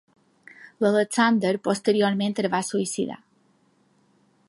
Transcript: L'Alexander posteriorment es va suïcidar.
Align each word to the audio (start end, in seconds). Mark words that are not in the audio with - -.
L'Alexander 0.83 1.53
posteriorment 1.69 2.35
es 2.45 2.51
va 2.57 2.63
suïcidar. 2.73 3.23